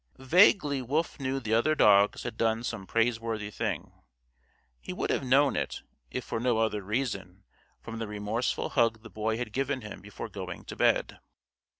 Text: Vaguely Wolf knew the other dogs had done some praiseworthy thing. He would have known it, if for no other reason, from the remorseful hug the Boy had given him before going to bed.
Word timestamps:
Vaguely 0.17 0.81
Wolf 0.81 1.19
knew 1.19 1.39
the 1.39 1.53
other 1.53 1.75
dogs 1.75 2.23
had 2.23 2.35
done 2.35 2.63
some 2.63 2.87
praiseworthy 2.87 3.51
thing. 3.51 3.91
He 4.79 4.93
would 4.93 5.11
have 5.11 5.23
known 5.23 5.55
it, 5.55 5.83
if 6.09 6.23
for 6.23 6.39
no 6.39 6.57
other 6.57 6.81
reason, 6.81 7.43
from 7.83 7.99
the 7.99 8.07
remorseful 8.07 8.69
hug 8.69 9.03
the 9.03 9.11
Boy 9.11 9.37
had 9.37 9.53
given 9.53 9.81
him 9.81 10.01
before 10.01 10.27
going 10.27 10.65
to 10.65 10.75
bed. 10.75 11.19